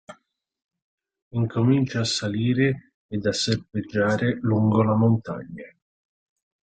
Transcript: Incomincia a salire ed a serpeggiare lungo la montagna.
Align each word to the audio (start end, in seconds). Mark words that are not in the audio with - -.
Incomincia 1.41 1.99
a 2.01 2.05
salire 2.05 2.93
ed 3.05 3.23
a 3.27 3.31
serpeggiare 3.33 4.39
lungo 4.41 4.81
la 4.81 4.95
montagna. 4.95 5.65